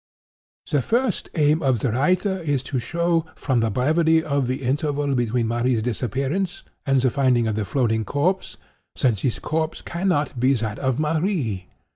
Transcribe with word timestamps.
"The 0.71 0.81
first 0.81 1.29
aim 1.35 1.61
of 1.61 1.77
the 1.81 1.91
writer 1.91 2.39
is 2.39 2.63
to 2.63 2.79
show, 2.79 3.27
from 3.35 3.59
the 3.59 3.69
brevity 3.69 4.23
of 4.23 4.47
the 4.47 4.63
interval 4.63 5.13
between 5.13 5.47
Marie's 5.47 5.83
disappearance 5.83 6.63
and 6.87 6.99
the 6.99 7.11
finding 7.11 7.45
of 7.47 7.53
the 7.53 7.65
floating 7.65 8.03
corpse, 8.03 8.57
that 8.99 9.17
this 9.17 9.37
corpse 9.37 9.83
cannot 9.83 10.39
be 10.39 10.53
that 10.55 10.79
of 10.79 10.97
Marie. 10.97 11.67